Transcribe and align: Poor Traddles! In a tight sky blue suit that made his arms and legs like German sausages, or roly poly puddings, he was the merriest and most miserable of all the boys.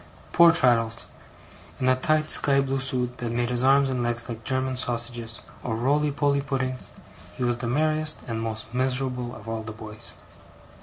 Poor 0.31 0.51
Traddles! 0.51 1.05
In 1.79 1.87
a 1.87 1.95
tight 1.95 2.27
sky 2.27 2.59
blue 2.59 2.79
suit 2.79 3.19
that 3.19 3.31
made 3.31 3.51
his 3.51 3.61
arms 3.61 3.87
and 3.87 4.01
legs 4.01 4.27
like 4.27 4.43
German 4.43 4.75
sausages, 4.75 5.41
or 5.61 5.75
roly 5.75 6.09
poly 6.09 6.41
puddings, 6.41 6.89
he 7.37 7.43
was 7.43 7.57
the 7.57 7.67
merriest 7.67 8.19
and 8.27 8.41
most 8.41 8.73
miserable 8.73 9.35
of 9.35 9.47
all 9.47 9.61
the 9.61 9.71
boys. 9.71 10.15